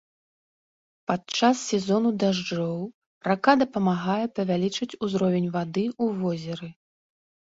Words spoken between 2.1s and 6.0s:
дажджоў рака дапамагае павялічыць узровень вады